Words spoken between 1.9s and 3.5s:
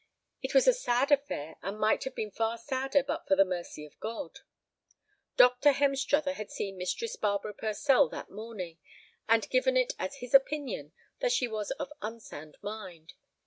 have been far sadder but for the